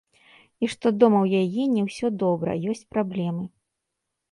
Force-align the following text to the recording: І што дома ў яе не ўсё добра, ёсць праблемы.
І 0.63 0.69
што 0.73 0.91
дома 1.01 1.19
ў 1.25 1.43
яе 1.43 1.67
не 1.75 1.85
ўсё 1.89 2.07
добра, 2.25 2.51
ёсць 2.75 2.85
праблемы. 2.97 3.49